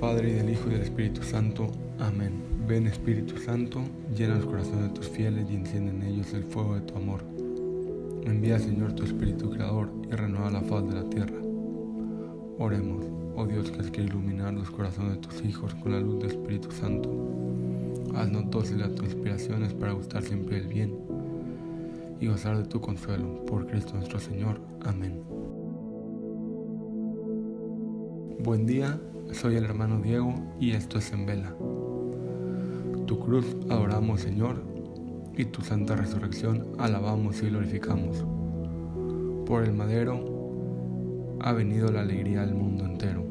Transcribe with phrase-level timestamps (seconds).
[0.00, 1.68] Padre, y del Hijo y del Espíritu Santo.
[1.98, 2.32] Amén.
[2.68, 3.80] Ven Espíritu Santo,
[4.14, 7.20] llena los corazones de tus fieles y enciende en ellos el fuego de tu amor.
[8.24, 11.38] Envía, Señor, tu Espíritu Creador y renueva la faz de la tierra.
[12.58, 16.18] Oremos, oh Dios que has querido iluminar los corazones de tus hijos con la luz
[16.18, 17.10] del Espíritu Santo.
[18.14, 20.94] Haznos dóciles a tus inspiraciones para gustar siempre el bien
[22.20, 23.44] y gozar de tu consuelo.
[23.46, 24.60] Por Cristo nuestro Señor.
[24.84, 25.22] Amén.
[28.40, 29.00] Buen día,
[29.32, 31.54] soy el hermano Diego y esto es en vela.
[33.06, 34.62] Tu cruz adoramos Señor
[35.36, 38.24] y tu santa resurrección alabamos y glorificamos.
[39.46, 43.24] Por el madero ha venido la alegría del mundo entero.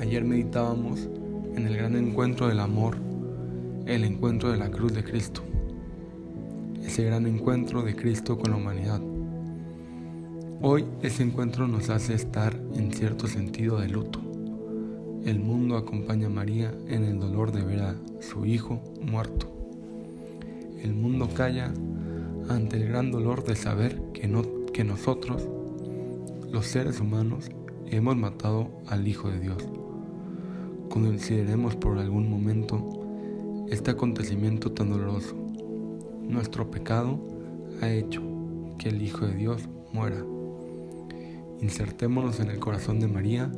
[0.00, 1.08] Ayer meditábamos
[1.56, 2.96] en el gran encuentro del amor,
[3.86, 5.42] el encuentro de la cruz de Cristo,
[6.84, 9.00] ese gran encuentro de Cristo con la humanidad
[10.60, 14.20] Hoy ese encuentro nos hace estar en cierto sentido de luto.
[15.24, 19.46] El mundo acompaña a María en el dolor de ver a su hijo muerto.
[20.82, 21.72] El mundo calla
[22.48, 24.42] ante el gran dolor de saber que, no,
[24.72, 25.48] que nosotros,
[26.50, 27.50] los seres humanos,
[27.86, 29.64] hemos matado al Hijo de Dios.
[30.90, 35.36] Consideremos por algún momento este acontecimiento tan doloroso.
[36.20, 37.20] Nuestro pecado
[37.80, 38.22] ha hecho
[38.76, 40.20] que el Hijo de Dios muera.
[41.60, 43.50] Insertémonos en el corazón de María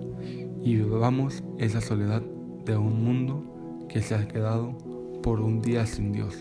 [0.62, 2.22] y vivamos esa soledad
[2.64, 3.44] de un mundo
[3.88, 4.76] que se ha quedado
[5.22, 6.34] por un día sin Dios.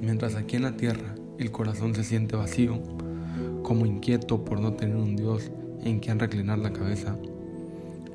[0.00, 2.80] Mientras aquí en la tierra el corazón se siente vacío,
[3.62, 5.52] como inquieto por no tener un Dios
[5.84, 7.16] en quien reclinar la cabeza,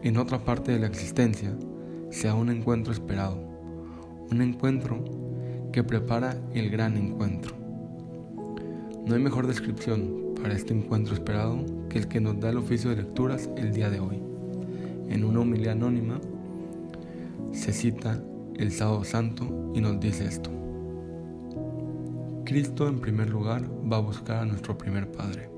[0.04, 1.56] en otra parte de la existencia
[2.10, 3.38] sea un encuentro esperado,
[4.32, 5.04] un encuentro
[5.72, 7.56] que prepara el gran encuentro.
[9.06, 12.90] No hay mejor descripción para este encuentro esperado que el que nos da el oficio
[12.90, 14.22] de lecturas el día de hoy.
[15.10, 16.20] En una humildad anónima
[17.52, 18.24] se cita
[18.58, 20.50] el sábado santo y nos dice esto.
[22.46, 25.50] Cristo en primer lugar va a buscar a nuestro primer Padre.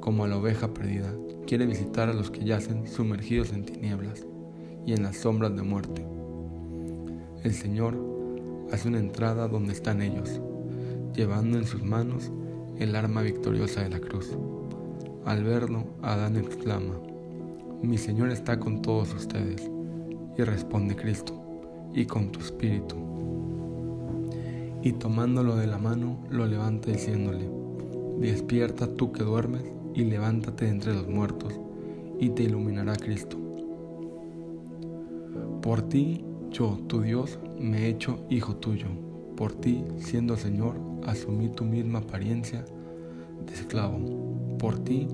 [0.00, 1.12] Como a la oveja perdida,
[1.46, 4.26] quiere visitar a los que yacen sumergidos en tinieblas
[4.86, 6.04] y en las sombras de muerte.
[7.42, 7.94] El Señor
[8.72, 10.40] hace una entrada donde están ellos,
[11.14, 12.30] llevando en sus manos
[12.78, 14.36] el arma victoriosa de la cruz.
[15.24, 16.94] Al verlo, Adán exclama,
[17.82, 19.70] Mi Señor está con todos ustedes.
[20.36, 21.40] Y responde Cristo,
[21.94, 22.96] y con tu espíritu.
[24.82, 27.48] Y tomándolo de la mano, lo levanta diciéndole,
[28.18, 29.64] Despierta tú que duermes,
[29.94, 31.58] y levántate entre los muertos,
[32.18, 33.38] y te iluminará Cristo.
[35.62, 38.88] Por ti, yo, tu Dios, me he hecho hijo tuyo.
[39.36, 42.64] Por ti, siendo Señor, asumí tu misma apariencia
[43.46, 44.56] de esclavo.
[44.58, 45.08] Por ti,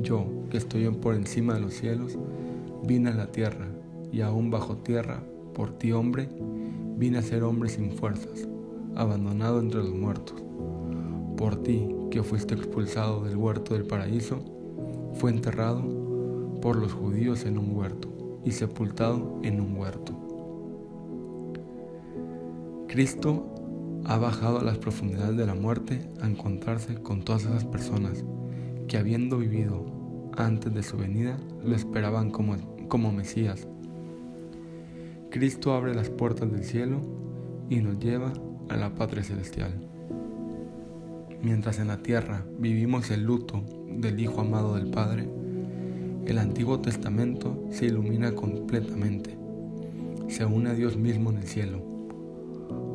[0.00, 2.18] yo, que estoy por encima de los cielos,
[2.86, 3.68] vine a la tierra,
[4.12, 5.22] y aún bajo tierra,
[5.54, 6.28] por ti, hombre,
[6.96, 8.48] vine a ser hombre sin fuerzas,
[8.94, 10.36] abandonado entre los muertos.
[11.36, 14.38] Por ti, que fuiste expulsado del huerto del paraíso,
[15.14, 15.82] fue enterrado
[16.60, 18.08] por los judíos en un huerto
[18.44, 20.12] y sepultado en un huerto.
[22.88, 23.53] Cristo
[24.06, 28.24] ha bajado a las profundidades de la muerte a encontrarse con todas esas personas
[28.86, 29.84] que habiendo vivido
[30.36, 32.56] antes de su venida lo esperaban como,
[32.88, 33.66] como Mesías.
[35.30, 37.00] Cristo abre las puertas del cielo
[37.70, 38.32] y nos lleva
[38.68, 39.72] a la patria celestial.
[41.42, 45.28] Mientras en la tierra vivimos el luto del Hijo amado del Padre,
[46.26, 49.36] el Antiguo Testamento se ilumina completamente,
[50.28, 51.82] se une a Dios mismo en el cielo.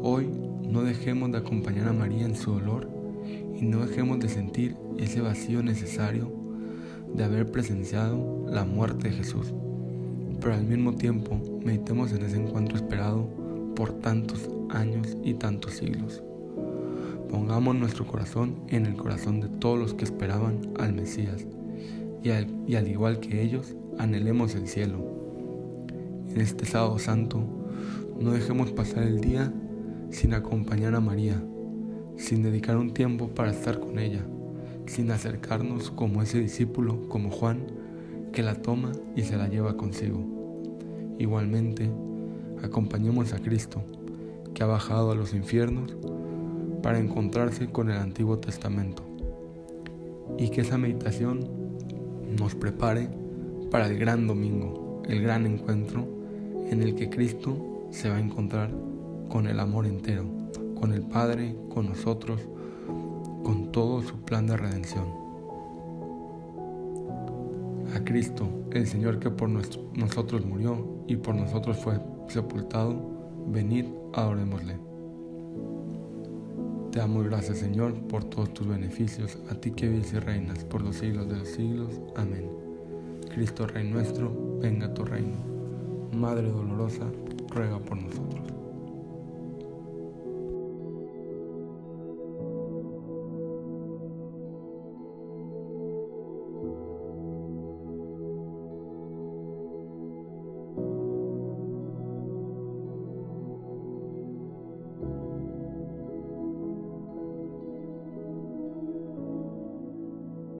[0.02, 0.30] Hoy
[0.69, 2.90] no dejemos de acompañar a María en su dolor
[3.59, 6.31] y no dejemos de sentir ese vacío necesario
[7.13, 9.53] de haber presenciado la muerte de Jesús.
[10.40, 13.28] Pero al mismo tiempo meditemos en ese encuentro esperado
[13.75, 16.21] por tantos años y tantos siglos.
[17.30, 21.45] Pongamos nuestro corazón en el corazón de todos los que esperaban al Mesías
[22.24, 22.30] y
[22.75, 24.98] al, igual que ellos anhelemos el cielo.
[26.30, 27.44] En este sábado santo
[28.19, 29.51] no dejemos pasar el día
[30.12, 31.42] sin acompañar a María,
[32.18, 34.26] sin dedicar un tiempo para estar con ella,
[34.86, 37.68] sin acercarnos como ese discípulo, como Juan,
[38.32, 40.24] que la toma y se la lleva consigo.
[41.18, 41.90] Igualmente,
[42.64, 43.84] acompañemos a Cristo,
[44.54, 45.96] que ha bajado a los infiernos
[46.82, 49.04] para encontrarse con el Antiguo Testamento,
[50.38, 51.48] y que esa meditación
[52.38, 53.10] nos prepare
[53.72, 56.08] para el gran domingo, el gran encuentro
[56.70, 58.72] en el que Cristo se va a encontrar
[59.30, 60.26] con el amor entero,
[60.80, 62.42] con el Padre, con nosotros,
[63.44, 65.20] con todo su plan de redención.
[67.96, 72.96] a Cristo, el Señor que por nosotros murió y por nosotros fue sepultado,
[73.48, 74.78] venid, adorémosle.
[76.92, 80.82] Te damos gracias, Señor, por todos tus beneficios, a ti que vives y reinas por
[80.82, 82.00] los siglos de los siglos.
[82.16, 82.50] Amén.
[83.34, 85.38] Cristo Rey nuestro, venga tu reino.
[86.14, 87.06] Madre dolorosa,
[87.50, 88.49] ruega por nosotros.